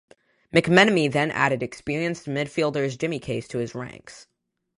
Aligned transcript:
McMenemy 0.51 1.11
then 1.11 1.29
added 1.29 1.61
experienced 1.61 2.25
midfielder 2.25 2.89
Jimmy 2.97 3.19
Case 3.19 3.47
to 3.49 3.59
his 3.59 3.75
ranks. 3.75 4.25